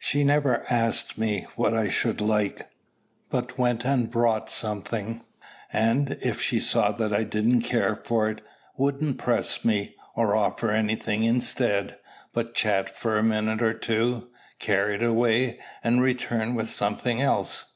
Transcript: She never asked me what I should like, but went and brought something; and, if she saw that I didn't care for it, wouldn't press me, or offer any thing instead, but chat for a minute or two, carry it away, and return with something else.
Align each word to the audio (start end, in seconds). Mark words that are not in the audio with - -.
She 0.00 0.24
never 0.24 0.64
asked 0.68 1.16
me 1.18 1.46
what 1.54 1.72
I 1.72 1.88
should 1.88 2.20
like, 2.20 2.68
but 3.30 3.58
went 3.58 3.84
and 3.84 4.10
brought 4.10 4.50
something; 4.50 5.20
and, 5.72 6.18
if 6.20 6.42
she 6.42 6.58
saw 6.58 6.90
that 6.90 7.12
I 7.12 7.22
didn't 7.22 7.60
care 7.60 7.94
for 7.94 8.28
it, 8.28 8.40
wouldn't 8.76 9.18
press 9.18 9.64
me, 9.64 9.94
or 10.16 10.34
offer 10.34 10.72
any 10.72 10.96
thing 10.96 11.22
instead, 11.22 11.96
but 12.32 12.54
chat 12.54 12.90
for 12.90 13.18
a 13.18 13.22
minute 13.22 13.62
or 13.62 13.72
two, 13.72 14.30
carry 14.58 14.96
it 14.96 15.02
away, 15.04 15.60
and 15.84 16.02
return 16.02 16.56
with 16.56 16.72
something 16.72 17.20
else. 17.22 17.66